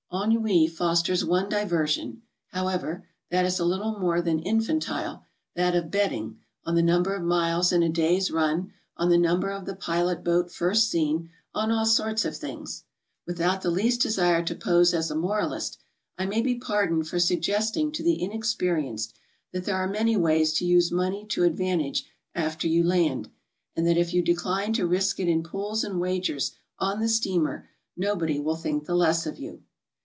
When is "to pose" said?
14.43-14.93